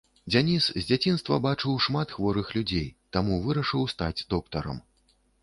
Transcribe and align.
Дэніс 0.35 0.69
з 0.77 0.81
дзяцінства 0.87 1.37
бачыў 1.45 1.75
шмат 1.87 2.15
хворых 2.15 2.47
людзей, 2.57 2.89
таму 3.19 3.39
вырашыў 3.45 3.87
стаць 3.95 4.25
доктарам. 4.37 4.77